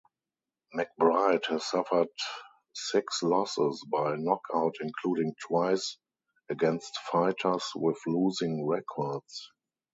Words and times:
McBride 0.75 1.45
has 1.45 1.63
suffered 1.67 2.07
six 2.73 3.21
losses 3.21 3.85
by 3.87 4.15
knockout-including 4.15 5.35
twice 5.47 5.99
against 6.49 6.97
fighters 7.11 7.65
with 7.75 7.99
losing 8.07 8.65
records. 8.65 9.51